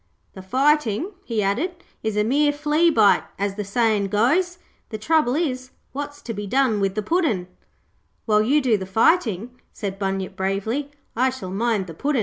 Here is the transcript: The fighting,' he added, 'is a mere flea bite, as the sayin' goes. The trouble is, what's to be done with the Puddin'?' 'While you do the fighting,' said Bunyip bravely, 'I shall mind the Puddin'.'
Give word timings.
The 0.33 0.41
fighting,' 0.41 1.11
he 1.25 1.43
added, 1.43 1.83
'is 2.01 2.17
a 2.17 2.23
mere 2.23 2.51
flea 2.51 2.89
bite, 2.89 3.21
as 3.37 3.53
the 3.53 3.63
sayin' 3.63 4.07
goes. 4.07 4.57
The 4.89 4.97
trouble 4.97 5.35
is, 5.35 5.69
what's 5.91 6.23
to 6.23 6.33
be 6.33 6.47
done 6.47 6.79
with 6.79 6.95
the 6.95 7.03
Puddin'?' 7.03 7.45
'While 8.25 8.41
you 8.41 8.61
do 8.61 8.77
the 8.77 8.87
fighting,' 8.87 9.59
said 9.71 9.99
Bunyip 9.99 10.35
bravely, 10.35 10.89
'I 11.15 11.29
shall 11.29 11.51
mind 11.51 11.85
the 11.85 11.93
Puddin'.' 11.93 12.19